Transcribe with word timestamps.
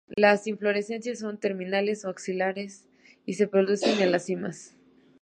Las 0.15 0.47
inflorescencias 0.47 1.19
son 1.19 1.39
terminales 1.39 2.05
o 2.05 2.09
axilares 2.09 2.87
y 3.27 3.35
se 3.35 3.47
producen 3.47 3.99
en 3.99 4.11
las 4.11 4.25
cimas. 4.25 4.73